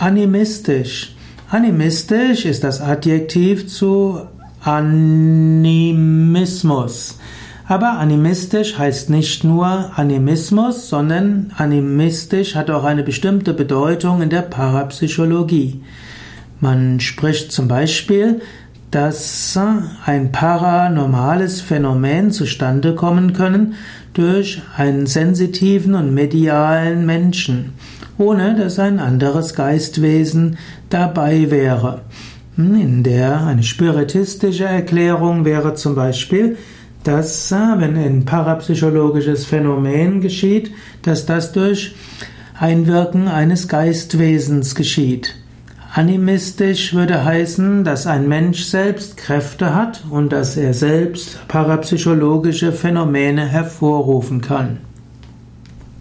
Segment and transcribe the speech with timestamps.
[0.00, 1.14] Animistisch.
[1.50, 4.22] Animistisch ist das Adjektiv zu
[4.62, 5.18] Animismus.
[7.68, 14.40] Aber animistisch heißt nicht nur Animismus, sondern animistisch hat auch eine bestimmte Bedeutung in der
[14.40, 15.82] Parapsychologie.
[16.60, 18.40] Man spricht zum Beispiel,
[18.90, 19.58] dass
[20.04, 23.74] ein paranormales Phänomen zustande kommen können
[24.14, 27.74] durch einen sensitiven und medialen Menschen,
[28.18, 30.58] ohne dass ein anderes Geistwesen
[30.88, 32.02] dabei wäre.
[32.56, 36.58] In der eine spiritistische Erklärung wäre zum Beispiel,
[37.04, 41.94] dass wenn ein parapsychologisches Phänomen geschieht, dass das durch
[42.58, 45.39] Einwirken eines Geistwesens geschieht.
[45.92, 53.44] Animistisch würde heißen, dass ein Mensch selbst Kräfte hat und dass er selbst parapsychologische Phänomene
[53.44, 54.78] hervorrufen kann.